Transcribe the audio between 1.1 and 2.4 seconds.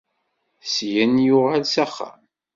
yuɣal s axxam.